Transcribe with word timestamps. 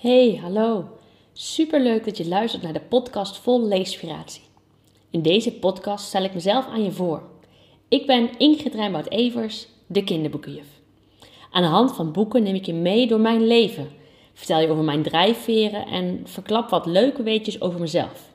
Hey, 0.00 0.38
hallo. 0.42 0.84
Superleuk 1.32 2.04
dat 2.04 2.16
je 2.16 2.28
luistert 2.28 2.62
naar 2.62 2.72
de 2.72 2.80
podcast 2.80 3.36
vol 3.36 3.66
leespiratie. 3.66 4.42
In 5.10 5.22
deze 5.22 5.52
podcast 5.52 6.06
stel 6.06 6.22
ik 6.22 6.34
mezelf 6.34 6.66
aan 6.66 6.82
je 6.82 6.90
voor. 6.90 7.22
Ik 7.88 8.06
ben 8.06 8.38
Ingrid 8.38 8.74
Rijnboud-Evers, 8.74 9.66
de 9.86 10.04
kinderboekenjuf. 10.04 10.66
Aan 11.50 11.62
de 11.62 11.68
hand 11.68 11.94
van 11.94 12.12
boeken 12.12 12.42
neem 12.42 12.54
ik 12.54 12.66
je 12.66 12.74
mee 12.74 13.06
door 13.06 13.20
mijn 13.20 13.46
leven. 13.46 13.90
Vertel 14.34 14.60
je 14.60 14.68
over 14.68 14.84
mijn 14.84 15.02
drijfveren 15.02 15.86
en 15.86 16.20
verklap 16.24 16.68
wat 16.68 16.86
leuke 16.86 17.22
weetjes 17.22 17.60
over 17.60 17.80
mezelf. 17.80 18.32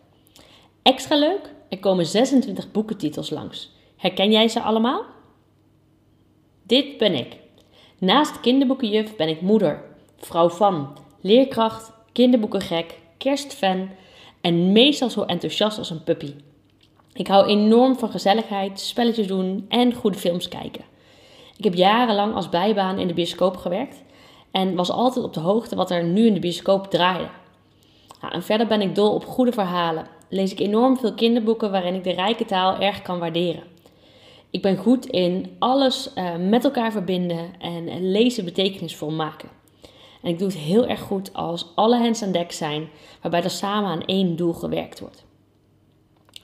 Extra 0.81 1.17
leuk, 1.17 1.53
er 1.69 1.79
komen 1.79 2.05
26 2.05 2.71
boekentitels 2.71 3.29
langs. 3.29 3.71
Herken 3.95 4.31
jij 4.31 4.47
ze 4.47 4.61
allemaal? 4.61 5.03
Dit 6.63 6.97
ben 6.97 7.13
ik. 7.13 7.37
Naast 7.99 8.39
kinderboekenjuf 8.39 9.15
ben 9.15 9.27
ik 9.27 9.41
moeder, 9.41 9.83
vrouw 10.17 10.49
van, 10.49 10.97
leerkracht, 11.23 11.91
kinderboekengek, 12.11 12.99
kerstfan 13.17 13.89
en 14.41 14.71
meestal 14.71 15.09
zo 15.09 15.21
enthousiast 15.21 15.77
als 15.77 15.89
een 15.89 16.03
puppy. 16.03 16.33
Ik 17.13 17.27
hou 17.27 17.47
enorm 17.47 17.95
van 17.95 18.09
gezelligheid, 18.09 18.79
spelletjes 18.79 19.27
doen 19.27 19.65
en 19.69 19.93
goede 19.93 20.17
films 20.17 20.47
kijken. 20.47 20.83
Ik 21.57 21.63
heb 21.63 21.73
jarenlang 21.73 22.35
als 22.35 22.49
bijbaan 22.49 22.99
in 22.99 23.07
de 23.07 23.13
bioscoop 23.13 23.57
gewerkt 23.57 24.03
en 24.51 24.75
was 24.75 24.91
altijd 24.91 25.25
op 25.25 25.33
de 25.33 25.39
hoogte 25.39 25.75
wat 25.75 25.91
er 25.91 26.03
nu 26.03 26.25
in 26.25 26.33
de 26.33 26.39
bioscoop 26.39 26.89
draaide. 26.89 27.29
En 28.31 28.43
verder 28.43 28.67
ben 28.67 28.81
ik 28.81 28.95
dol 28.95 29.13
op 29.13 29.25
goede 29.25 29.51
verhalen. 29.51 30.07
Lees 30.29 30.51
ik 30.51 30.59
enorm 30.59 30.97
veel 30.97 31.13
kinderboeken 31.13 31.71
waarin 31.71 31.93
ik 31.95 32.03
de 32.03 32.11
rijke 32.11 32.45
taal 32.45 32.79
erg 32.79 33.01
kan 33.01 33.19
waarderen. 33.19 33.63
Ik 34.49 34.61
ben 34.61 34.77
goed 34.77 35.05
in 35.05 35.55
alles 35.59 36.09
uh, 36.15 36.35
met 36.35 36.63
elkaar 36.63 36.91
verbinden 36.91 37.59
en 37.59 38.11
lezen 38.11 38.45
betekenisvol 38.45 39.11
maken. 39.11 39.49
En 40.23 40.29
ik 40.29 40.39
doe 40.39 40.47
het 40.47 40.57
heel 40.57 40.87
erg 40.87 41.01
goed 41.01 41.33
als 41.33 41.67
alle 41.75 41.97
hens 41.97 42.23
aan 42.23 42.31
dek 42.31 42.51
zijn, 42.51 42.89
waarbij 43.21 43.43
er 43.43 43.49
samen 43.49 43.89
aan 43.89 44.05
één 44.05 44.35
doel 44.35 44.53
gewerkt 44.53 44.99
wordt. 44.99 45.25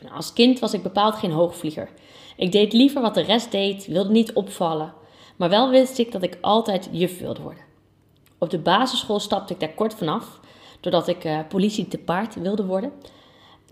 Nou, 0.02 0.16
als 0.16 0.34
kind 0.34 0.59
was 0.59 0.73
ik 0.73 0.84
bepaald 0.84 1.16
geen 1.16 1.31
hoogvlieger. 1.31 1.89
Ik 2.38 2.52
deed 2.52 2.73
liever 2.73 3.02
wat 3.02 3.14
de 3.14 3.22
rest 3.22 3.52
deed, 3.52 3.86
wilde 3.86 4.09
niet 4.09 4.34
opvallen, 4.34 4.94
maar 5.36 5.50
wel 5.50 5.70
wist 5.70 5.98
ik 5.98 6.12
dat 6.12 6.23
ik 6.23 6.38
altijd 6.42 6.89
juf 6.92 7.20
wilde 7.20 7.42
worden. 7.42 7.64
Op 8.38 8.50
de 8.50 8.59
basisschool 8.59 9.20
stapte 9.20 9.54
ik 9.54 9.59
daar 9.59 9.73
kort 9.73 9.94
vanaf, 9.94 10.39
doordat 10.80 11.08
ik 11.08 11.26
uh, 11.26 11.39
politie 11.50 11.88
te 11.88 11.98
paard 11.98 12.36
wilde 12.36 12.66
worden. 12.66 12.92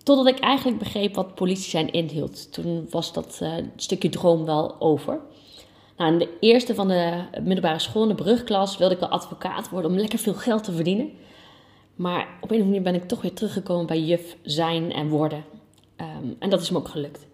Totdat 0.03 0.27
ik 0.27 0.39
eigenlijk 0.39 0.79
begreep 0.79 1.15
wat 1.15 1.35
politie 1.35 1.69
zijn 1.69 1.91
inhield. 1.91 2.53
Toen 2.53 2.87
was 2.89 3.13
dat 3.13 3.39
uh, 3.43 3.53
stukje 3.75 4.09
droom 4.09 4.45
wel 4.45 4.81
over. 4.81 5.19
Nou, 5.97 6.11
in 6.11 6.17
de 6.17 6.37
eerste 6.39 6.75
van 6.75 6.87
de 6.87 7.23
middelbare 7.41 7.79
school, 7.79 8.01
in 8.01 8.07
de 8.07 8.15
brugklas, 8.15 8.77
wilde 8.77 8.93
ik 8.93 8.99
wel 8.99 9.09
advocaat 9.09 9.69
worden 9.69 9.91
om 9.91 9.97
lekker 9.97 10.19
veel 10.19 10.33
geld 10.33 10.63
te 10.63 10.71
verdienen. 10.71 11.11
Maar 11.95 12.21
op 12.21 12.27
een 12.27 12.37
of 12.41 12.51
andere 12.51 12.65
manier 12.65 12.81
ben 12.81 12.95
ik 12.95 13.07
toch 13.07 13.21
weer 13.21 13.33
teruggekomen 13.33 13.85
bij 13.85 14.01
juf 14.01 14.37
zijn 14.41 14.93
en 14.93 15.09
worden. 15.09 15.43
Um, 16.01 16.35
en 16.39 16.49
dat 16.49 16.61
is 16.61 16.69
me 16.69 16.77
ook 16.77 16.87
gelukt. 16.87 17.27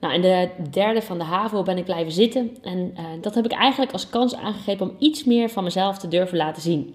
Nou, 0.00 0.14
in 0.14 0.20
de 0.20 0.50
derde 0.70 1.02
van 1.02 1.18
de 1.18 1.24
HAVO 1.24 1.62
ben 1.62 1.78
ik 1.78 1.84
blijven 1.84 2.12
zitten. 2.12 2.56
En 2.62 2.94
uh, 2.96 3.04
dat 3.20 3.34
heb 3.34 3.44
ik 3.44 3.52
eigenlijk 3.52 3.92
als 3.92 4.10
kans 4.10 4.34
aangegrepen 4.34 4.90
om 4.90 4.96
iets 4.98 5.24
meer 5.24 5.48
van 5.48 5.64
mezelf 5.64 5.98
te 5.98 6.08
durven 6.08 6.36
laten 6.36 6.62
zien. 6.62 6.94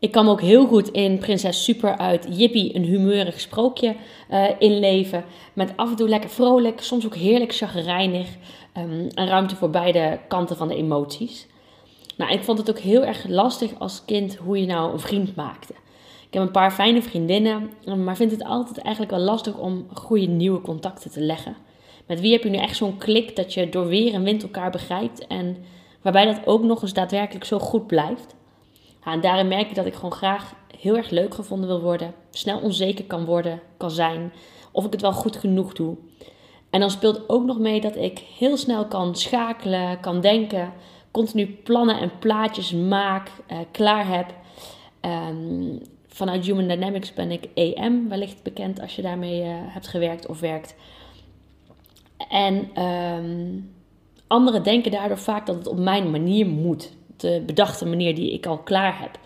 Ik 0.00 0.12
kan 0.12 0.24
me 0.24 0.30
ook 0.30 0.40
heel 0.40 0.66
goed 0.66 0.88
in 0.88 1.18
Prinses 1.18 1.64
Super 1.64 1.96
uit 1.96 2.26
Jippie 2.30 2.74
een 2.74 2.84
humeurig 2.84 3.40
sprookje 3.40 3.96
uh, 4.30 4.44
inleven. 4.58 5.24
Met 5.52 5.72
af 5.76 5.90
en 5.90 5.96
toe 5.96 6.08
lekker 6.08 6.30
vrolijk, 6.30 6.80
soms 6.80 7.06
ook 7.06 7.14
heerlijk 7.14 7.54
chagrijnig. 7.54 8.28
Um, 8.76 9.08
en 9.14 9.26
ruimte 9.26 9.56
voor 9.56 9.70
beide 9.70 10.18
kanten 10.28 10.56
van 10.56 10.68
de 10.68 10.76
emoties. 10.76 11.46
Nou, 12.16 12.32
ik 12.32 12.42
vond 12.42 12.58
het 12.58 12.70
ook 12.70 12.78
heel 12.78 13.04
erg 13.04 13.24
lastig 13.28 13.70
als 13.78 14.04
kind 14.04 14.36
hoe 14.36 14.60
je 14.60 14.66
nou 14.66 14.92
een 14.92 15.00
vriend 15.00 15.36
maakte. 15.36 15.72
Ik 16.26 16.34
heb 16.34 16.42
een 16.42 16.50
paar 16.50 16.72
fijne 16.72 17.02
vriendinnen, 17.02 17.70
maar 18.04 18.16
vind 18.16 18.30
het 18.30 18.44
altijd 18.44 18.78
eigenlijk 18.78 19.14
wel 19.14 19.24
lastig 19.24 19.58
om 19.58 19.86
goede 19.94 20.26
nieuwe 20.26 20.60
contacten 20.60 21.10
te 21.10 21.20
leggen. 21.20 21.56
Met 22.06 22.20
wie 22.20 22.32
heb 22.32 22.42
je 22.42 22.50
nu 22.50 22.56
echt 22.56 22.76
zo'n 22.76 22.98
klik 22.98 23.36
dat 23.36 23.54
je 23.54 23.68
door 23.68 23.86
weer 23.86 24.14
en 24.14 24.22
wind 24.22 24.42
elkaar 24.42 24.70
begrijpt 24.70 25.26
en 25.26 25.56
waarbij 26.02 26.24
dat 26.24 26.46
ook 26.46 26.62
nog 26.62 26.82
eens 26.82 26.92
daadwerkelijk 26.92 27.44
zo 27.44 27.58
goed 27.58 27.86
blijft? 27.86 28.36
En 29.04 29.20
daarin 29.20 29.48
merk 29.48 29.68
ik 29.68 29.74
dat 29.74 29.86
ik 29.86 29.94
gewoon 29.94 30.12
graag 30.12 30.54
heel 30.80 30.96
erg 30.96 31.10
leuk 31.10 31.34
gevonden 31.34 31.68
wil 31.68 31.80
worden, 31.80 32.14
snel 32.30 32.60
onzeker 32.60 33.04
kan 33.04 33.24
worden, 33.24 33.60
kan 33.76 33.90
zijn, 33.90 34.32
of 34.72 34.84
ik 34.84 34.92
het 34.92 35.00
wel 35.00 35.12
goed 35.12 35.36
genoeg 35.36 35.72
doe. 35.72 35.96
En 36.70 36.80
dan 36.80 36.90
speelt 36.90 37.28
ook 37.28 37.44
nog 37.44 37.58
mee 37.58 37.80
dat 37.80 37.96
ik 37.96 38.18
heel 38.18 38.56
snel 38.56 38.86
kan 38.86 39.16
schakelen, 39.16 40.00
kan 40.00 40.20
denken, 40.20 40.72
continu 41.10 41.46
plannen 41.46 42.00
en 42.00 42.18
plaatjes 42.18 42.72
maak, 42.72 43.30
uh, 43.52 43.58
klaar 43.70 44.08
heb. 44.08 44.34
Um, 45.00 45.80
vanuit 46.08 46.44
Human 46.44 46.68
Dynamics 46.68 47.14
ben 47.14 47.30
ik 47.30 47.48
EM, 47.54 48.08
wellicht 48.08 48.42
bekend 48.42 48.80
als 48.80 48.96
je 48.96 49.02
daarmee 49.02 49.42
uh, 49.42 49.48
hebt 49.52 49.88
gewerkt 49.88 50.26
of 50.26 50.40
werkt. 50.40 50.74
En 52.28 52.82
um, 52.84 53.74
anderen 54.26 54.62
denken 54.62 54.90
daardoor 54.90 55.18
vaak 55.18 55.46
dat 55.46 55.54
het 55.54 55.66
op 55.66 55.78
mijn 55.78 56.10
manier 56.10 56.46
moet. 56.46 56.96
De 57.18 57.42
bedachte 57.46 57.86
manier 57.86 58.14
die 58.14 58.32
ik 58.32 58.46
al 58.46 58.58
klaar 58.58 59.00
heb. 59.00 59.18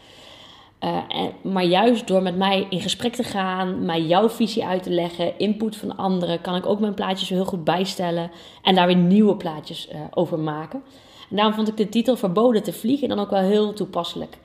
Uh, 0.80 0.98
en, 1.08 1.52
maar 1.52 1.64
juist 1.64 2.06
door 2.06 2.22
met 2.22 2.36
mij 2.36 2.66
in 2.70 2.80
gesprek 2.80 3.14
te 3.14 3.22
gaan, 3.22 3.84
mij 3.84 4.02
jouw 4.02 4.28
visie 4.28 4.64
uit 4.64 4.82
te 4.82 4.90
leggen, 4.90 5.38
input 5.38 5.76
van 5.76 5.96
anderen, 5.96 6.40
kan 6.40 6.54
ik 6.54 6.66
ook 6.66 6.80
mijn 6.80 6.94
plaatjes 6.94 7.28
heel 7.28 7.44
goed 7.44 7.64
bijstellen 7.64 8.30
en 8.62 8.74
daar 8.74 8.86
weer 8.86 8.96
nieuwe 8.96 9.36
plaatjes 9.36 9.88
uh, 9.88 10.00
over 10.10 10.38
maken. 10.38 10.82
En 11.30 11.36
daarom 11.36 11.54
vond 11.54 11.68
ik 11.68 11.76
de 11.76 11.88
titel 11.88 12.16
Verboden 12.16 12.62
te 12.62 12.72
vliegen 12.72 13.08
dan 13.08 13.18
ook 13.18 13.30
wel 13.30 13.40
heel 13.40 13.72
toepasselijk. 13.72 14.38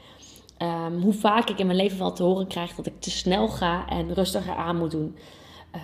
Um, 0.61 1.01
hoe 1.01 1.13
vaak 1.13 1.49
ik 1.49 1.59
in 1.59 1.65
mijn 1.65 1.77
leven 1.77 1.97
wel 1.97 2.13
te 2.13 2.23
horen 2.23 2.47
krijg 2.47 2.75
dat 2.75 2.85
ik 2.85 2.99
te 2.99 3.09
snel 3.09 3.47
ga 3.47 3.87
en 3.89 4.13
rustiger 4.13 4.55
aan 4.55 4.77
moet 4.77 4.91
doen. 4.91 5.15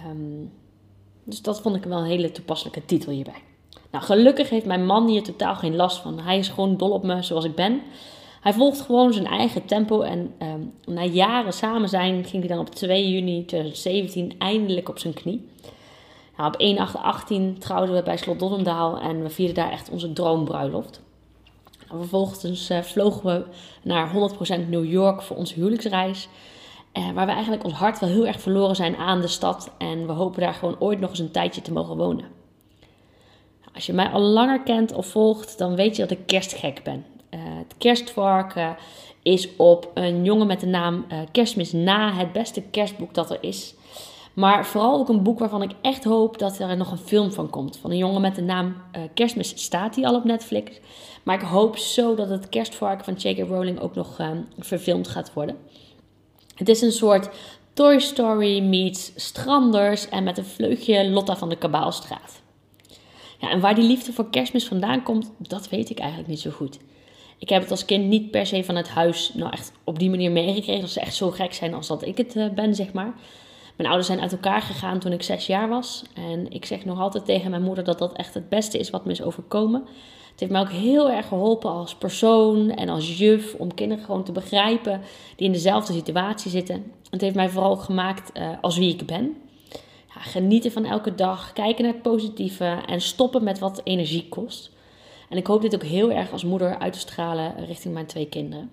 Um, 0.09 0.51
dus 1.24 1.41
dat 1.41 1.62
vond 1.62 1.75
ik 1.75 1.84
wel 1.84 1.97
een 1.97 2.06
hele 2.06 2.31
toepasselijke 2.31 2.85
titel 2.85 3.12
hierbij. 3.12 3.41
Nou, 3.94 4.06
gelukkig 4.06 4.50
heeft 4.50 4.66
mijn 4.66 4.86
man 4.86 5.08
hier 5.08 5.24
totaal 5.24 5.56
geen 5.56 5.76
last 5.76 5.98
van. 5.98 6.20
Hij 6.20 6.38
is 6.38 6.48
gewoon 6.48 6.78
dol 6.78 6.92
op 6.92 7.04
me 7.04 7.22
zoals 7.22 7.46
ik 7.46 7.56
ben. 7.56 7.81
Hij 8.42 8.54
volgt 8.54 8.81
gewoon 8.81 9.14
zijn 9.14 9.26
eigen 9.26 9.66
tempo 9.66 10.02
en 10.02 10.34
um, 10.42 10.74
na 10.86 11.04
jaren 11.04 11.54
samen 11.54 11.90
zijn 11.90 12.26
ging 12.26 12.46
hij 12.46 12.56
dan 12.56 12.66
op 12.66 12.76
2 12.76 13.09
juni 13.09 13.46
2017 13.46 14.34
eindelijk 14.38 14.90
op 14.90 15.00
zijn 15.00 15.14
knie. 15.14 15.50
Nou, 16.38 16.48
op 16.48 16.59
1 16.59 16.78
18 16.78 17.58
trouwden 17.59 17.96
we 17.96 18.04
bij 18.04 18.18
Slot 18.18 18.40
Donnendaal 18.40 19.00
en 19.00 19.22
we 19.22 19.30
vierden 19.30 19.56
daar 19.56 19.72
echt 19.72 19.90
onze 19.90 20.14
droombruiloft. 20.14 21.02
Nou, 21.88 22.00
vervolgens 22.00 22.70
uh, 22.70 22.81
vlogen 22.81 23.25
we 23.25 23.46
naar 23.84 24.12
100% 24.66 24.70
New 24.70 24.86
York 24.86 25.22
voor 25.22 25.38
onze 25.38 25.54
huwelijksreis. 25.54 26.28
Uh, 26.94 27.12
waar 27.12 27.25
we 27.25 27.31
eigenlijk 27.31 27.64
ons 27.64 27.74
hart 27.74 28.00
wel 28.00 28.10
heel 28.10 28.28
erg 28.28 28.42
verloren 28.42 28.75
zijn 28.75 28.96
aan 28.96 29.22
de 29.22 29.28
stad. 29.28 29.72
En 29.78 30.08
we 30.08 30.12
hopen 30.12 30.42
daar 30.42 30.54
gewoon 30.54 30.80
ooit 30.80 31.00
nog 31.00 31.10
eens 31.10 31.20
een 31.20 31.31
tijdje 31.31 31.62
te 31.62 31.74
mogen 31.74 31.98
wonen. 31.98 32.43
Als 33.74 33.86
je 33.86 33.94
mij 33.94 34.08
al 34.08 34.22
langer 34.22 34.62
kent 34.62 34.94
of 34.94 35.08
volgt, 35.08 35.58
dan 35.58 35.76
weet 35.76 35.96
je 35.96 36.02
dat 36.02 36.12
ik 36.12 36.26
kerstgek 36.26 36.84
ben. 36.84 37.06
Uh, 37.30 37.40
het 37.44 37.76
kerstvarken 37.78 38.76
is 39.22 39.56
op 39.56 39.92
een 39.94 40.24
jongen 40.24 40.48
met 40.48 40.60
de 40.60 40.66
naam 40.66 41.06
uh, 41.12 41.20
Kerstmis 41.32 41.72
na 41.72 42.14
het 42.14 42.32
beste 42.32 42.62
kerstboek 42.62 43.14
dat 43.14 43.30
er 43.30 43.38
is. 43.42 43.74
Maar 44.34 44.66
vooral 44.66 45.00
ook 45.00 45.10
een 45.10 45.24
boek 45.24 45.40
waarvan 45.40 45.62
ik 45.62 45.72
echt 45.82 46.04
hoop 46.04 46.40
dat 46.40 46.60
er 46.60 46.78
nog 46.78 46.92
een 46.92 46.98
film 46.98 47.32
van 47.32 47.50
komt. 47.50 47.78
Van 47.78 47.92
een 47.92 47.98
jongen 47.98 48.22
met 48.22 48.36
de 48.36 48.42
naam 48.42 48.66
uh, 48.66 49.02
Kerstmis 49.14 49.64
staat 49.64 49.94
die 49.94 50.08
al 50.08 50.16
op 50.16 50.24
Netflix. 50.24 50.80
Maar 51.24 51.36
ik 51.36 51.48
hoop 51.48 51.78
zo 51.78 52.16
dat 52.16 52.30
het 52.30 52.50
kerstvarken 52.50 53.06
van 53.06 53.14
J.K. 53.14 53.48
Rowling 53.48 53.80
ook 53.80 53.96
nog 53.96 54.20
verfilmd 54.60 55.08
gaat 55.08 55.34
worden. 55.34 55.58
Het 56.56 56.70
is 56.70 56.82
een 56.82 56.92
soort 56.92 57.30
Toy 57.74 58.00
Story 58.00 58.60
meets 58.62 59.12
Stranders 59.16 60.10
en 60.10 60.24
met 60.24 60.38
een 60.38 60.46
vleugje 60.46 61.10
Lotta 61.10 61.36
van 61.36 61.50
de 61.50 61.56
Kabaalstraat. 61.56 62.43
En 63.50 63.59
waar 63.59 63.76
die 63.76 63.88
liefde 63.88 64.14
voor 64.14 64.30
kerstmis 64.30 64.68
vandaan 64.68 65.04
komt, 65.04 65.31
dat 65.38 65.70
weet 65.70 65.90
ik 65.90 66.00
eigenlijk 66.00 66.30
niet 66.30 66.40
zo 66.40 66.52
goed. 66.52 66.80
Ik 67.38 67.50
heb 67.50 67.62
het 67.62 67.72
als 67.72 67.86
kind 67.86 68.06
niet 68.06 68.31
per 68.31 68.46
se 68.46 68.64
van 68.64 68.76
het 68.76 68.90
huis 68.90 69.34
nou 69.34 69.52
echt 69.52 69.72
op 69.84 70.00
die 70.00 70.09
manier 70.09 70.31
meegekregen. 70.31 70.81
Dat 70.81 70.90
ze 70.90 71.00
echt 71.00 71.16
zo 71.16 71.31
gek 71.31 71.54
zijn 71.54 71.74
als 71.74 71.88
dat 71.88 72.06
ik 72.06 72.18
het 72.18 72.36
uh, 72.36 72.50
ben, 72.50 72.75
zeg 72.75 72.94
maar. 72.94 73.13
Mijn 73.75 73.90
ouders 73.90 74.07
zijn 74.07 74.22
uit 74.22 74.31
elkaar 74.31 74.62
gegaan 74.62 75.00
toen 75.00 75.12
ik 75.12 75.24
zes 75.24 75.48
jaar 75.48 75.69
was. 75.69 76.04
En 76.13 76.51
ik 76.51 76.66
zeg 76.66 76.86
nog 76.86 77.00
altijd 77.00 77.25
tegen 77.25 77.50
mijn 77.50 77.63
moeder 77.63 77.84
dat 77.84 78.00
dat 78.00 78.13
echt 78.13 78.34
het 78.34 78.50
beste 78.50 78.80
is 78.80 78.90
wat 78.90 79.06
me 79.06 79.12
is 79.12 79.22
overkomen. 79.22 79.81
Het 80.31 80.40
heeft 80.40 80.51
mij 80.51 80.62
ook 80.62 80.72
heel 80.72 81.12
erg 81.12 81.28
geholpen 81.28 81.69
als 81.69 81.95
persoon 81.95 82.72
en 82.72 82.90
als 82.90 83.18
juf 83.18 83.54
om 83.54 83.74
kinderen 83.74 84.04
gewoon 84.04 84.24
te 84.24 84.31
begrijpen 84.31 85.01
die 85.36 85.45
in 85.45 85.54
dezelfde 85.54 85.94
situatie 85.94 86.51
zitten. 86.51 86.92
Het 87.10 87.22
heeft 87.22 87.36
mij 87.36 87.50
vooral 87.50 87.75
gemaakt 87.75 88.38
uh, 88.38 88.50
als 88.62 88.78
wie 88.78 88.94
ik 88.94 89.06
ben. 89.06 89.38
Genieten 90.19 90.71
van 90.71 90.86
elke 90.86 91.15
dag, 91.15 91.54
kijken 91.54 91.83
naar 91.83 91.94
het 91.94 92.01
positieve 92.01 92.81
en 92.86 93.01
stoppen 93.01 93.44
met 93.44 93.60
wat 93.60 93.81
energie 93.83 94.30
kost. 94.30 94.71
En 95.30 95.38
ik 95.38 95.48
hoop 95.48 95.62
dit 95.62 95.75
ook 95.75 95.83
heel 95.83 96.12
erg 96.12 96.31
als 96.31 96.44
moeder 96.44 96.80
uit 96.80 96.94
te 96.94 97.00
stralen 97.00 97.65
richting 97.65 97.94
mijn 97.94 98.06
twee 98.06 98.30
kinderen. 98.30 98.71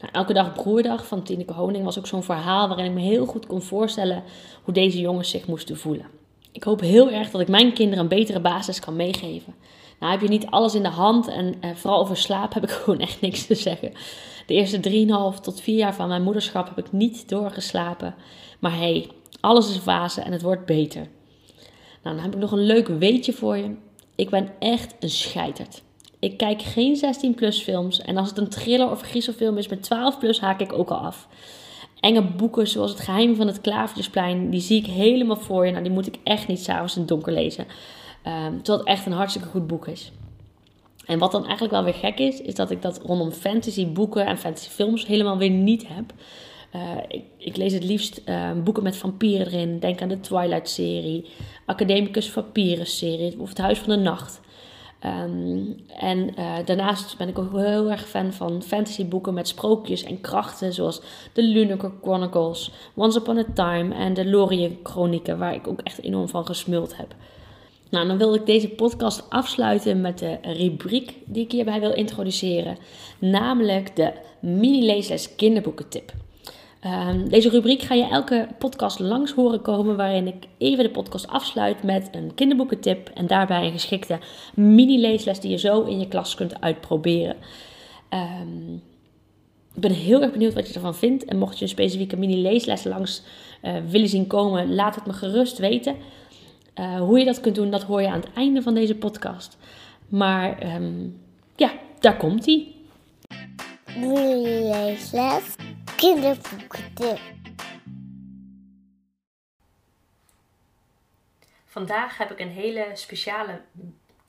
Nou, 0.00 0.12
elke 0.12 0.32
dag 0.32 0.52
broerdag 0.52 1.06
van 1.06 1.22
Tineke 1.22 1.52
Honing 1.52 1.84
was 1.84 1.98
ook 1.98 2.06
zo'n 2.06 2.22
verhaal 2.22 2.68
waarin 2.68 2.86
ik 2.86 2.92
me 2.92 3.00
heel 3.00 3.26
goed 3.26 3.46
kon 3.46 3.62
voorstellen 3.62 4.22
hoe 4.62 4.74
deze 4.74 5.00
jongens 5.00 5.30
zich 5.30 5.46
moesten 5.46 5.78
voelen. 5.78 6.06
Ik 6.52 6.62
hoop 6.62 6.80
heel 6.80 7.10
erg 7.10 7.30
dat 7.30 7.40
ik 7.40 7.48
mijn 7.48 7.72
kinderen 7.72 8.02
een 8.02 8.08
betere 8.08 8.40
basis 8.40 8.80
kan 8.80 8.96
meegeven. 8.96 9.54
Nou 9.98 10.12
heb 10.12 10.22
je 10.22 10.28
niet 10.28 10.46
alles 10.46 10.74
in 10.74 10.82
de 10.82 10.88
hand 10.88 11.28
en 11.28 11.54
eh, 11.60 11.70
vooral 11.74 12.00
over 12.00 12.16
slaap 12.16 12.54
heb 12.54 12.62
ik 12.62 12.70
gewoon 12.80 13.00
echt 13.00 13.20
niks 13.20 13.46
te 13.46 13.54
zeggen. 13.54 13.92
De 14.46 14.54
eerste 14.54 15.34
3,5 15.36 15.40
tot 15.40 15.60
4 15.60 15.76
jaar 15.76 15.94
van 15.94 16.08
mijn 16.08 16.22
moederschap 16.22 16.68
heb 16.68 16.86
ik 16.86 16.92
niet 16.92 17.28
doorgeslapen. 17.28 18.14
Maar 18.58 18.76
hey, 18.76 19.10
alles 19.42 19.70
is 19.70 19.76
fase 19.76 20.20
en 20.20 20.32
het 20.32 20.42
wordt 20.42 20.66
beter. 20.66 21.08
Nou, 22.02 22.16
dan 22.16 22.24
heb 22.24 22.34
ik 22.34 22.40
nog 22.40 22.52
een 22.52 22.66
leuk 22.66 22.88
weetje 22.88 23.32
voor 23.32 23.56
je. 23.56 23.74
Ik 24.14 24.30
ben 24.30 24.48
echt 24.58 24.94
een 25.00 25.10
scheiterd. 25.10 25.82
Ik 26.18 26.36
kijk 26.36 26.62
geen 26.62 26.96
16 26.96 27.34
plus 27.34 27.62
films 27.62 28.00
en 28.00 28.16
als 28.16 28.28
het 28.28 28.38
een 28.38 28.48
thriller 28.48 28.90
of 28.90 29.00
griezelfilm 29.00 29.58
is 29.58 29.68
met 29.68 29.82
12 29.82 30.18
plus 30.18 30.40
haak 30.40 30.60
ik 30.60 30.72
ook 30.72 30.90
al 30.90 30.98
af. 30.98 31.28
Enge 32.00 32.22
boeken 32.22 32.68
zoals 32.68 32.90
Het 32.90 33.00
Geheim 33.00 33.36
van 33.36 33.46
het 33.46 33.60
Klavertjesplein, 33.60 34.50
die 34.50 34.60
zie 34.60 34.78
ik 34.78 34.86
helemaal 34.86 35.36
voor 35.36 35.66
je. 35.66 35.70
Nou, 35.70 35.82
die 35.82 35.92
moet 35.92 36.06
ik 36.06 36.18
echt 36.24 36.48
niet 36.48 36.62
s'avonds 36.62 36.94
in 36.94 37.00
het 37.00 37.08
donker 37.08 37.32
lezen. 37.32 37.66
Um, 38.26 38.62
terwijl 38.62 38.78
het 38.78 38.86
echt 38.86 39.06
een 39.06 39.12
hartstikke 39.12 39.48
goed 39.48 39.66
boek 39.66 39.86
is. 39.86 40.12
En 41.06 41.18
wat 41.18 41.32
dan 41.32 41.42
eigenlijk 41.42 41.72
wel 41.72 41.84
weer 41.84 41.94
gek 41.94 42.18
is, 42.18 42.40
is 42.40 42.54
dat 42.54 42.70
ik 42.70 42.82
dat 42.82 43.00
rondom 43.04 43.30
fantasy 43.30 43.86
boeken 43.86 44.26
en 44.26 44.38
fantasy 44.38 44.68
films 44.68 45.06
helemaal 45.06 45.38
weer 45.38 45.50
niet 45.50 45.88
heb. 45.88 46.12
Uh, 46.76 47.20
ik, 47.36 47.56
lees 47.56 47.72
het 47.72 47.84
liefst 47.84 48.20
uh, 48.26 48.52
boeken 48.64 48.82
met 48.82 48.96
vampieren 48.96 49.46
erin. 49.46 49.78
Denk 49.78 50.02
aan 50.02 50.08
de 50.08 50.20
Twilight-serie, 50.20 51.26
Academicus 51.66 52.30
Vampieren-serie 52.30 53.40
of 53.40 53.48
Het 53.48 53.58
Huis 53.58 53.78
van 53.78 53.88
de 53.88 54.02
Nacht. 54.02 54.40
Um, 55.06 55.76
en 55.98 56.18
uh, 56.38 56.54
daarnaast 56.64 57.16
ben 57.18 57.28
ik 57.28 57.38
ook 57.38 57.56
heel 57.56 57.90
erg 57.90 58.08
fan 58.08 58.32
van 58.32 58.62
fantasyboeken 58.62 59.34
met 59.34 59.48
sprookjes 59.48 60.02
en 60.02 60.20
krachten, 60.20 60.72
zoals 60.72 61.00
de 61.32 61.42
Lunaker 61.42 61.92
Chronicles, 62.02 62.72
Once 62.94 63.18
Upon 63.18 63.38
a 63.38 63.44
Time 63.54 63.94
en 63.94 64.14
de 64.14 64.30
Lorien 64.30 64.78
Chronieken, 64.82 65.38
waar 65.38 65.54
ik 65.54 65.66
ook 65.66 65.80
echt 65.80 66.02
enorm 66.02 66.28
van 66.28 66.46
gesmuld 66.46 66.96
heb. 66.96 67.14
Nou, 67.90 68.06
dan 68.06 68.18
wil 68.18 68.34
ik 68.34 68.46
deze 68.46 68.68
podcast 68.68 69.30
afsluiten 69.30 70.00
met 70.00 70.18
de 70.18 70.38
rubriek 70.42 71.14
die 71.24 71.44
ik 71.44 71.52
hierbij 71.52 71.80
wil 71.80 71.92
introduceren, 71.92 72.78
namelijk 73.18 73.96
de 73.96 74.12
mini-leesles 74.40 75.34
kinderboekentip. 75.34 76.12
Um, 76.86 77.28
deze 77.28 77.48
rubriek 77.48 77.82
ga 77.82 77.94
je 77.94 78.08
elke 78.08 78.48
podcast 78.58 78.98
langs 78.98 79.32
horen 79.32 79.62
komen, 79.62 79.96
waarin 79.96 80.26
ik 80.26 80.44
even 80.58 80.84
de 80.84 80.90
podcast 80.90 81.28
afsluit 81.28 81.82
met 81.82 82.08
een 82.12 82.34
kinderboekentip 82.34 83.08
en 83.08 83.26
daarbij 83.26 83.64
een 83.64 83.72
geschikte 83.72 84.18
mini-leesles 84.54 85.40
die 85.40 85.50
je 85.50 85.58
zo 85.58 85.82
in 85.82 85.98
je 85.98 86.08
klas 86.08 86.34
kunt 86.34 86.60
uitproberen. 86.60 87.36
Um, 88.10 88.82
ik 89.74 89.80
ben 89.80 89.90
heel 89.90 90.22
erg 90.22 90.32
benieuwd 90.32 90.54
wat 90.54 90.68
je 90.68 90.74
ervan 90.74 90.94
vindt. 90.94 91.24
En 91.24 91.38
mocht 91.38 91.58
je 91.58 91.64
een 91.64 91.70
specifieke 91.70 92.16
mini-leesles 92.16 92.84
langs 92.84 93.22
uh, 93.62 93.72
willen 93.88 94.08
zien 94.08 94.26
komen, 94.26 94.74
laat 94.74 94.94
het 94.94 95.06
me 95.06 95.12
gerust 95.12 95.58
weten. 95.58 95.96
Uh, 96.80 97.00
hoe 97.00 97.18
je 97.18 97.24
dat 97.24 97.40
kunt 97.40 97.54
doen, 97.54 97.70
dat 97.70 97.82
hoor 97.82 98.02
je 98.02 98.08
aan 98.08 98.20
het 98.20 98.32
einde 98.34 98.62
van 98.62 98.74
deze 98.74 98.94
podcast. 98.94 99.58
Maar 100.08 100.74
um, 100.74 101.20
ja, 101.56 101.72
daar 102.00 102.16
komt 102.16 102.46
ie. 102.46 102.74
Mini-leesles 103.98 105.54
kinderboekentip. 106.02 107.20
Vandaag 111.66 112.18
heb 112.18 112.30
ik 112.30 112.38
een 112.38 112.50
hele 112.50 112.90
speciale 112.94 113.60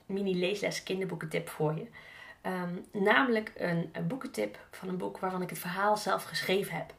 mini-leesles 0.05 0.83
kinderboekentip 0.83 1.49
voor 1.49 1.75
je. 1.75 1.87
Um, 2.49 2.85
namelijk 3.03 3.51
een, 3.55 3.91
boekentip 4.07 4.59
van 4.71 4.89
een 4.89 4.97
boek 4.97 5.19
waarvan 5.19 5.41
ik 5.41 5.49
het 5.49 5.59
verhaal 5.59 5.97
zelf 5.97 6.23
geschreven 6.23 6.75
heb. 6.75 6.93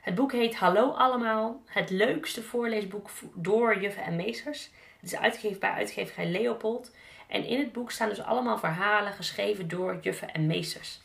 Het 0.00 0.14
boek 0.14 0.32
heet 0.32 0.56
Hallo 0.56 0.90
allemaal, 0.90 1.62
het 1.66 1.90
leukste 1.90 2.42
voorleesboek 2.42 3.10
door 3.34 3.80
juffen 3.80 4.04
en 4.04 4.16
meesters. 4.16 4.70
Het 5.00 5.12
is 5.12 5.18
uitgegeven 5.18 5.60
bij 5.60 5.70
uitgeverij 5.70 6.30
Leopold. 6.30 6.94
En 7.28 7.44
in 7.44 7.58
het 7.58 7.72
boek 7.72 7.90
staan 7.90 8.08
dus 8.08 8.22
allemaal 8.22 8.58
verhalen 8.58 9.12
geschreven 9.12 9.68
door 9.68 9.98
juffen 10.00 10.32
en 10.34 10.46
meesters. 10.46 11.00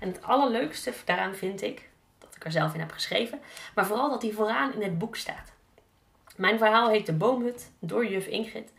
En 0.00 0.08
het 0.08 0.22
allerleukste 0.22 0.92
daaraan 1.04 1.34
vind 1.34 1.62
ik, 1.62 1.92
ik 2.44 2.52
zelf 2.52 2.74
in 2.74 2.80
heb 2.80 2.92
geschreven, 2.92 3.40
maar 3.74 3.86
vooral 3.86 4.10
dat 4.10 4.20
die 4.20 4.34
vooraan 4.34 4.72
in 4.74 4.82
het 4.82 4.98
boek 4.98 5.16
staat. 5.16 5.52
Mijn 6.36 6.58
verhaal 6.58 6.88
heet 6.88 7.06
De 7.06 7.12
Boomhut 7.12 7.70
door 7.78 8.06
juf 8.06 8.26
Ingrid. 8.26 8.72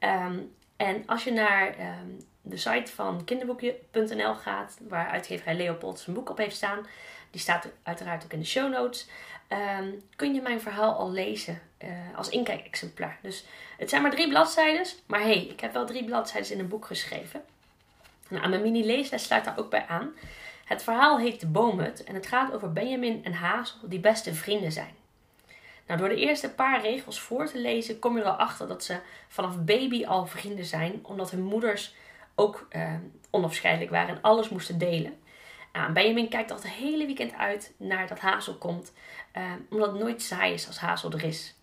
Um, 0.00 0.54
en 0.76 1.02
als 1.06 1.24
je 1.24 1.32
naar 1.32 1.66
um, 1.68 2.26
de 2.42 2.56
site 2.56 2.92
van 2.92 3.24
kinderboekje.nl 3.24 4.34
gaat, 4.34 4.78
waar 4.88 5.08
uitgeverij 5.08 5.56
Leopold 5.56 5.98
zijn 5.98 6.16
boek 6.16 6.30
op 6.30 6.38
heeft 6.38 6.56
staan, 6.56 6.86
die 7.30 7.40
staat 7.40 7.68
uiteraard 7.82 8.24
ook 8.24 8.32
in 8.32 8.38
de 8.38 8.44
show 8.44 8.72
notes, 8.72 9.08
um, 9.80 10.02
kun 10.16 10.34
je 10.34 10.40
mijn 10.40 10.60
verhaal 10.60 10.94
al 10.94 11.10
lezen 11.10 11.62
uh, 11.84 11.90
als 12.16 12.28
inkijkexemplaar. 12.28 13.18
Dus 13.22 13.44
het 13.78 13.90
zijn 13.90 14.02
maar 14.02 14.10
drie 14.10 14.28
bladzijden, 14.28 14.86
maar 15.06 15.20
hey, 15.20 15.46
ik 15.46 15.60
heb 15.60 15.72
wel 15.72 15.86
drie 15.86 16.04
bladzijden 16.04 16.52
in 16.52 16.58
een 16.58 16.68
boek 16.68 16.86
geschreven. 16.86 17.44
Nou, 18.28 18.48
mijn 18.48 18.62
mini-leesles 18.62 19.24
sluit 19.24 19.44
daar 19.44 19.58
ook 19.58 19.70
bij 19.70 19.86
aan. 19.86 20.14
Het 20.66 20.82
verhaal 20.82 21.18
heet 21.18 21.40
De 21.40 21.46
Boomhut 21.46 22.04
en 22.04 22.14
het 22.14 22.26
gaat 22.26 22.52
over 22.52 22.72
Benjamin 22.72 23.24
en 23.24 23.32
Hazel 23.32 23.78
die 23.82 24.00
beste 24.00 24.34
vrienden 24.34 24.72
zijn. 24.72 24.94
Nou, 25.86 26.00
door 26.00 26.08
de 26.08 26.16
eerste 26.16 26.50
paar 26.50 26.80
regels 26.80 27.20
voor 27.20 27.46
te 27.46 27.58
lezen 27.58 27.98
kom 27.98 28.16
je 28.16 28.22
er 28.22 28.28
al 28.28 28.36
achter 28.36 28.68
dat 28.68 28.84
ze 28.84 28.98
vanaf 29.28 29.64
baby 29.64 30.06
al 30.06 30.26
vrienden 30.26 30.64
zijn, 30.64 30.98
omdat 31.02 31.30
hun 31.30 31.42
moeders 31.42 31.94
ook 32.34 32.66
eh, 32.70 32.94
onafscheidelijk 33.30 33.90
waren 33.90 34.14
en 34.14 34.22
alles 34.22 34.48
moesten 34.48 34.78
delen. 34.78 35.18
Nou, 35.72 35.92
Benjamin 35.92 36.28
kijkt 36.28 36.50
al 36.50 36.56
het 36.56 36.68
hele 36.68 37.06
weekend 37.06 37.34
uit 37.34 37.74
naar 37.76 38.06
dat 38.06 38.18
Hazel 38.18 38.54
komt, 38.54 38.92
uh, 39.36 39.42
omdat 39.70 39.90
het 39.92 40.00
nooit 40.00 40.22
saai 40.22 40.52
is 40.52 40.66
als 40.66 40.78
Hazel 40.78 41.12
er 41.12 41.24
is. 41.24 41.54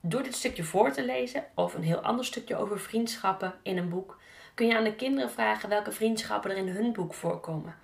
Door 0.00 0.22
dit 0.22 0.34
stukje 0.34 0.64
voor 0.64 0.92
te 0.92 1.04
lezen, 1.04 1.44
of 1.54 1.74
een 1.74 1.82
heel 1.82 2.00
ander 2.00 2.24
stukje 2.24 2.56
over 2.56 2.80
vriendschappen 2.80 3.54
in 3.62 3.78
een 3.78 3.88
boek, 3.88 4.18
kun 4.54 4.66
je 4.66 4.76
aan 4.76 4.84
de 4.84 4.94
kinderen 4.94 5.30
vragen 5.30 5.68
welke 5.68 5.92
vriendschappen 5.92 6.50
er 6.50 6.56
in 6.56 6.68
hun 6.68 6.92
boek 6.92 7.14
voorkomen. 7.14 7.74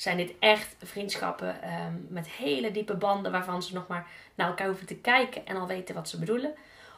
Zijn 0.00 0.16
dit 0.16 0.32
echt 0.38 0.76
vriendschappen 0.82 1.72
um, 1.72 2.06
met 2.08 2.28
hele 2.28 2.70
diepe 2.70 2.94
banden 2.94 3.32
waarvan 3.32 3.62
ze 3.62 3.74
nog 3.74 3.86
maar 3.86 4.06
naar 4.34 4.46
elkaar 4.46 4.66
hoeven 4.66 4.86
te 4.86 4.96
kijken 4.96 5.46
en 5.46 5.56
al 5.56 5.66
weten 5.66 5.94
wat 5.94 6.08
ze 6.08 6.18
bedoelen? 6.18 6.54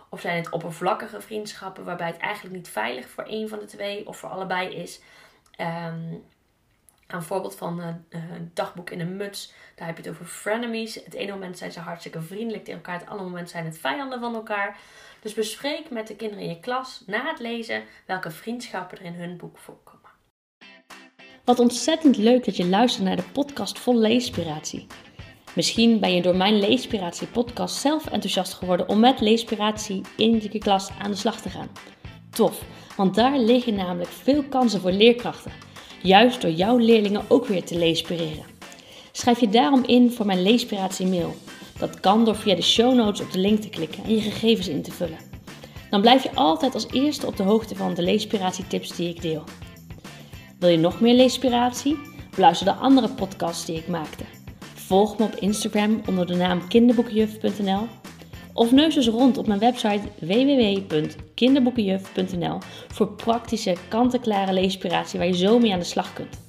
Of 0.09 0.21
zijn 0.21 0.37
het 0.37 0.51
oppervlakkige 0.51 1.21
vriendschappen 1.21 1.85
waarbij 1.85 2.07
het 2.07 2.17
eigenlijk 2.17 2.55
niet 2.55 2.69
veilig 2.69 3.09
voor 3.09 3.25
een 3.27 3.49
van 3.49 3.59
de 3.59 3.65
twee 3.65 4.07
of 4.07 4.17
voor 4.17 4.29
allebei 4.29 4.75
is? 4.75 5.01
Um, 5.61 6.25
een 7.07 7.23
voorbeeld 7.23 7.57
van 7.57 7.81
uh, 7.81 7.87
een 8.11 8.51
dagboek 8.55 8.91
in 8.91 9.01
een 9.01 9.17
muts. 9.17 9.53
Daar 9.75 9.87
heb 9.87 9.97
je 9.97 10.03
het 10.03 10.13
over 10.13 10.27
frenemies. 10.27 10.95
Het 10.95 11.15
ene 11.15 11.33
moment 11.33 11.59
zijn 11.59 11.73
ze 11.73 11.81
hartstikke 11.81 12.23
vriendelijk 12.23 12.65
tegen 12.65 12.81
elkaar. 12.81 12.99
Het 12.99 13.09
andere 13.09 13.29
moment 13.29 13.51
zijn 13.51 13.65
het 13.65 13.79
vijanden 13.79 14.21
van 14.21 14.35
elkaar. 14.35 14.79
Dus 15.21 15.35
bespreek 15.35 15.91
met 15.91 16.07
de 16.07 16.17
kinderen 16.17 16.45
in 16.45 16.51
je 16.51 16.61
klas 16.61 17.03
na 17.07 17.27
het 17.27 17.39
lezen 17.39 17.85
welke 18.07 18.31
vriendschappen 18.31 18.99
er 18.99 19.05
in 19.05 19.15
hun 19.15 19.37
boek 19.37 19.59
voorkomen. 19.59 20.02
Wat 21.45 21.59
ontzettend 21.59 22.17
leuk 22.17 22.45
dat 22.45 22.57
je 22.57 22.67
luistert 22.67 23.05
naar 23.05 23.17
de 23.17 23.25
podcast 23.33 23.79
vol 23.79 23.99
leespiratie. 23.99 24.87
Misschien 25.55 26.01
ben 26.01 26.15
je 26.15 26.23
door 26.23 26.37
mijn 26.37 26.59
Leespiratie 26.59 27.27
podcast 27.27 27.77
zelf 27.77 28.07
enthousiast 28.07 28.53
geworden 28.53 28.89
om 28.89 29.01
met 29.01 29.21
Leespiratie 29.21 30.01
in 30.17 30.43
je 30.51 30.59
klas 30.59 30.91
aan 30.99 31.11
de 31.11 31.17
slag 31.17 31.41
te 31.41 31.49
gaan. 31.49 31.69
Tof, 32.31 32.63
want 32.97 33.15
daar 33.15 33.39
liggen 33.39 33.75
namelijk 33.75 34.11
veel 34.11 34.43
kansen 34.43 34.81
voor 34.81 34.91
leerkrachten. 34.91 35.53
Juist 36.03 36.41
door 36.41 36.51
jouw 36.51 36.77
leerlingen 36.77 37.25
ook 37.29 37.47
weer 37.47 37.65
te 37.65 37.79
leespireren. 37.79 38.45
Schrijf 39.13 39.41
je 39.41 39.49
daarom 39.49 39.85
in 39.87 40.11
voor 40.11 40.27
mijn 40.27 40.43
Leespiratie 40.43 41.07
mail. 41.07 41.35
Dat 41.79 42.01
kan 42.01 42.25
door 42.25 42.37
via 42.37 42.55
de 42.55 42.63
show 42.63 42.95
notes 42.95 43.21
op 43.21 43.33
de 43.33 43.39
link 43.39 43.61
te 43.61 43.69
klikken 43.69 44.05
en 44.05 44.15
je 44.15 44.21
gegevens 44.21 44.69
in 44.69 44.83
te 44.83 44.93
vullen. 44.93 45.19
Dan 45.91 46.01
blijf 46.01 46.23
je 46.23 46.35
altijd 46.35 46.75
als 46.75 46.91
eerste 46.91 47.27
op 47.27 47.37
de 47.37 47.43
hoogte 47.43 47.77
van 47.77 47.95
de 47.95 48.03
Leespiratie 48.03 48.67
tips 48.67 48.97
die 48.97 49.09
ik 49.09 49.23
deel. 49.23 49.45
Wil 50.63 50.71
je 50.71 50.79
nog 50.79 51.01
meer 51.01 51.15
leespiratie? 51.15 51.99
Beluister 52.35 52.67
de 52.67 52.73
andere 52.73 53.09
podcasts 53.09 53.65
die 53.65 53.77
ik 53.77 53.89
maakte. 53.89 54.25
Volg 54.75 55.19
me 55.19 55.25
op 55.25 55.35
Instagram 55.35 56.03
onder 56.07 56.27
de 56.27 56.35
naam 56.35 56.69
kinderboekenjuf.nl 56.69 57.87
of 58.53 58.73
neus 58.73 58.97
eens 58.97 59.09
rond 59.09 59.39
op 59.39 59.47
mijn 59.47 59.59
website 59.59 60.09
www.kinderboekenjuf.nl 60.19 62.59
voor 62.89 63.13
praktische, 63.13 63.77
kant-en-klare 63.89 64.53
leespiratie 64.53 65.19
waar 65.19 65.29
je 65.29 65.37
zo 65.37 65.59
mee 65.59 65.73
aan 65.73 65.79
de 65.79 65.85
slag 65.85 66.13
kunt. 66.13 66.41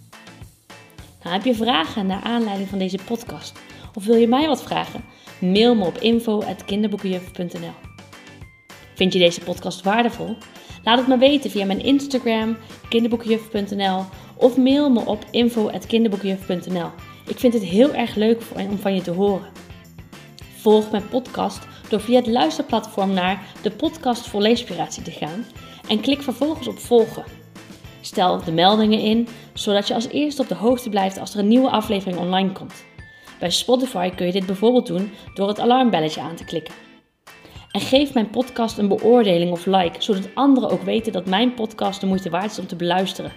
Nou, 1.23 1.35
heb 1.35 1.45
je 1.45 1.55
vragen 1.55 2.05
naar 2.05 2.23
aanleiding 2.23 2.69
van 2.69 2.79
deze 2.79 2.99
podcast? 3.05 3.59
Of 3.93 4.05
wil 4.05 4.15
je 4.15 4.27
mij 4.27 4.47
wat 4.47 4.63
vragen? 4.63 5.03
Mail 5.39 5.75
me 5.75 5.85
op 5.85 5.97
info.kinderboekenjuf.nl 5.97 7.73
Vind 8.95 9.13
je 9.13 9.19
deze 9.19 9.41
podcast 9.41 9.81
waardevol? 9.81 10.37
Laat 10.83 10.97
het 10.97 11.07
me 11.07 11.17
weten 11.17 11.51
via 11.51 11.65
mijn 11.65 11.83
Instagram, 11.83 12.57
kinderboekenjuf.nl 12.89 14.05
of 14.35 14.57
mail 14.57 14.89
me 14.89 15.05
op 15.05 15.25
info.kinderboekenjuf.nl. 15.31 16.89
Ik 17.27 17.39
vind 17.39 17.53
het 17.53 17.63
heel 17.63 17.93
erg 17.93 18.15
leuk 18.15 18.41
om 18.69 18.77
van 18.77 18.95
je 18.95 19.01
te 19.01 19.11
horen. 19.11 19.51
Volg 20.57 20.91
mijn 20.91 21.07
podcast 21.07 21.67
door 21.89 21.99
via 22.01 22.15
het 22.15 22.27
luisterplatform 22.27 23.13
naar 23.13 23.45
de 23.61 23.71
podcast 23.71 24.27
voor 24.27 24.41
leespiratie 24.41 25.03
te 25.03 25.11
gaan 25.11 25.45
en 25.87 25.99
klik 25.99 26.21
vervolgens 26.21 26.67
op 26.67 26.79
volgen. 26.79 27.23
Stel 28.01 28.43
de 28.43 28.51
meldingen 28.51 28.99
in, 28.99 29.27
zodat 29.53 29.87
je 29.87 29.93
als 29.93 30.07
eerste 30.07 30.41
op 30.41 30.47
de 30.47 30.55
hoogte 30.55 30.89
blijft 30.89 31.19
als 31.19 31.33
er 31.33 31.39
een 31.39 31.47
nieuwe 31.47 31.69
aflevering 31.69 32.19
online 32.19 32.51
komt. 32.51 32.85
Bij 33.39 33.49
Spotify 33.49 34.09
kun 34.09 34.25
je 34.25 34.31
dit 34.31 34.45
bijvoorbeeld 34.45 34.87
doen 34.87 35.11
door 35.33 35.47
het 35.47 35.59
alarmbelletje 35.59 36.21
aan 36.21 36.35
te 36.35 36.45
klikken. 36.45 36.73
En 37.73 37.81
geef 37.81 38.13
mijn 38.13 38.29
podcast 38.29 38.77
een 38.77 38.87
beoordeling 38.87 39.51
of 39.51 39.65
like, 39.65 40.01
zodat 40.01 40.29
anderen 40.33 40.69
ook 40.69 40.81
weten 40.81 41.11
dat 41.11 41.25
mijn 41.25 41.53
podcast 41.53 41.99
de 41.99 42.05
moeite 42.05 42.29
waard 42.29 42.51
is 42.51 42.59
om 42.59 42.67
te 42.67 42.75
beluisteren. 42.75 43.31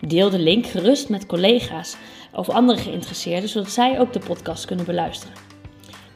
Deel 0.00 0.30
de 0.30 0.38
link 0.38 0.66
gerust 0.66 1.08
met 1.08 1.26
collega's, 1.26 1.96
of 2.32 2.48
andere 2.48 2.78
geïnteresseerden, 2.78 3.48
zodat 3.48 3.70
zij 3.70 4.00
ook 4.00 4.12
de 4.12 4.18
podcast 4.18 4.64
kunnen 4.64 4.84
beluisteren. 4.84 5.34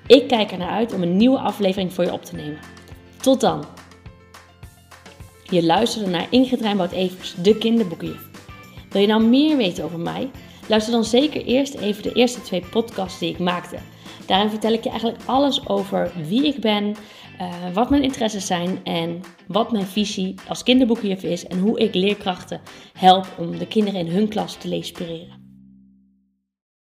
Ik 0.07 0.29
kijk 0.29 0.51
er 0.51 0.59
naar 0.59 0.71
uit 0.71 0.95
om 0.95 1.03
een 1.03 1.17
nieuwe 1.17 1.39
aflevering 1.39 1.93
voor 1.93 2.05
je 2.05 2.13
op 2.13 2.25
te 2.25 2.35
nemen. 2.35 2.59
Tot 3.21 3.41
dan! 3.41 3.65
Je 5.51 5.65
luisterde 5.65 6.11
naar 6.11 6.27
Ingrid 6.31 6.61
Rijnboud-Evers, 6.61 7.35
de 7.35 7.59
kinderboekenjuf. 7.59 8.29
Wil 8.91 9.01
je 9.01 9.07
nou 9.07 9.23
meer 9.23 9.57
weten 9.57 9.85
over 9.85 9.99
mij? 9.99 10.31
Luister 10.69 10.93
dan 10.93 11.05
zeker 11.05 11.45
eerst 11.45 11.75
even 11.75 12.03
de 12.03 12.13
eerste 12.13 12.43
twee 12.43 12.65
podcasts 12.71 13.19
die 13.19 13.31
ik 13.31 13.39
maakte. 13.39 13.77
Daarin 14.27 14.51
vertel 14.51 14.73
ik 14.73 14.85
je 14.85 14.91
eigenlijk 14.91 15.23
alles 15.25 15.69
over 15.69 16.13
wie 16.29 16.47
ik 16.47 16.61
ben, 16.61 16.97
uh, 17.41 17.75
wat 17.75 17.91
mijn 17.91 18.03
interesses 18.03 18.47
zijn 18.47 18.85
en 18.85 19.21
wat 19.47 19.73
mijn 19.73 19.87
visie 19.87 20.35
als 20.49 20.63
kinderboekenjuf 20.63 21.23
is 21.23 21.47
en 21.47 21.59
hoe 21.59 21.79
ik 21.79 21.95
leerkrachten 21.95 22.61
help 22.93 23.27
om 23.39 23.59
de 23.59 23.67
kinderen 23.67 24.01
in 24.01 24.13
hun 24.13 24.29
klas 24.29 24.57
te 24.57 24.69
leespireren. 24.69 25.46